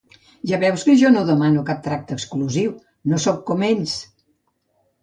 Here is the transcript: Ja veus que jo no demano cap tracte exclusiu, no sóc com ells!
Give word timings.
Ja 0.51 0.59
veus 0.63 0.85
que 0.87 0.95
jo 1.01 1.11
no 1.17 1.21
demano 1.27 1.65
cap 1.69 1.85
tracte 1.89 2.17
exclusiu, 2.17 2.75
no 3.13 3.25
sóc 3.29 3.47
com 3.53 3.67
ells! 3.71 3.97